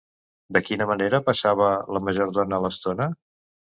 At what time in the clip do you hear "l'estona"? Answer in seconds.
2.69-3.13